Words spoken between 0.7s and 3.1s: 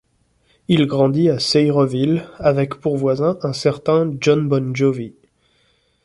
grandit à Sayreville avec pour